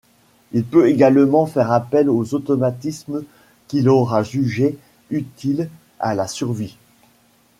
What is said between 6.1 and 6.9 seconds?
la survie.